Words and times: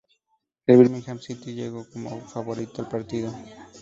El 0.65 0.77
Birmingham 0.77 1.19
City 1.19 1.53
llegó 1.53 1.85
como 1.87 2.21
favorito 2.21 2.81
al 2.81 2.87
partido. 2.89 3.31